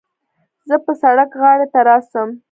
زه 0.67 0.75
به 0.85 0.91
د 0.95 0.99
سړک 1.01 1.31
غاړې 1.41 1.67
ته 1.73 1.79
راسم. 1.87 2.29